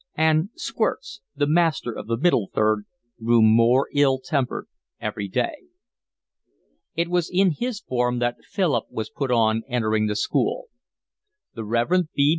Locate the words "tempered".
4.19-4.65